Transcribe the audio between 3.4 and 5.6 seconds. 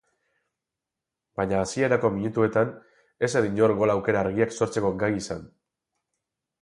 zen inor gol aukera argiak sortzeko gai izan.